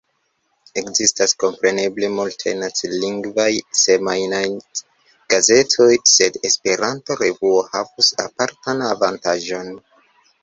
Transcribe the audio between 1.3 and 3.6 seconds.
kompreneble multaj nacilingvaj